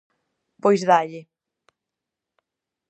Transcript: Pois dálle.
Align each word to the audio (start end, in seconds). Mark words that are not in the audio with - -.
Pois 0.61 0.81
dálle. 0.89 1.21